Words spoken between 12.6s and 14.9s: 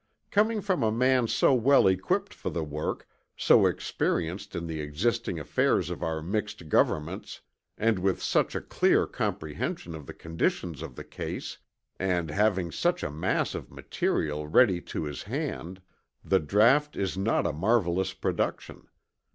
such a mass of material ready